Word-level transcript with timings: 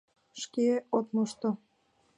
Шке 0.41 0.67
от 0.97 1.05
мошто. 1.15 1.49